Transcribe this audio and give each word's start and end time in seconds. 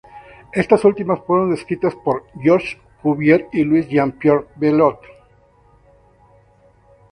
Estas 0.51 0.83
últimas 0.83 1.23
fueron 1.27 1.51
descritas 1.51 1.93
por 1.93 2.25
Georges 2.41 2.75
Cuvier 3.03 3.47
y 3.51 3.63
Louis 3.63 3.87
Jean 3.87 4.11
Pierre 4.13 4.47
Vieillot. 4.55 4.99